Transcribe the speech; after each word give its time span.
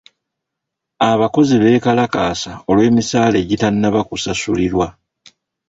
Abakozi 1.11 1.55
bekalakaasa 1.63 2.51
olw'emisaala 2.69 3.37
egitannaba 3.43 3.99
kusasulirwa. 4.09 4.87